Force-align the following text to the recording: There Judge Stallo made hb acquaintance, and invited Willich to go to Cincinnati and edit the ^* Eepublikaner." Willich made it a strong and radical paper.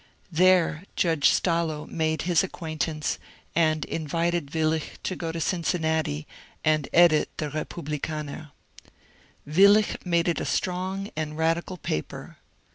There 0.31 0.83
Judge 0.95 1.29
Stallo 1.29 1.85
made 1.85 2.21
hb 2.21 2.41
acquaintance, 2.43 3.19
and 3.55 3.85
invited 3.85 4.47
Willich 4.49 4.97
to 5.03 5.15
go 5.15 5.31
to 5.31 5.39
Cincinnati 5.39 6.25
and 6.65 6.89
edit 6.91 7.29
the 7.37 7.49
^* 7.49 7.51
Eepublikaner." 7.51 8.49
Willich 9.47 10.03
made 10.03 10.27
it 10.27 10.39
a 10.41 10.45
strong 10.45 11.11
and 11.15 11.37
radical 11.37 11.77
paper. 11.77 12.37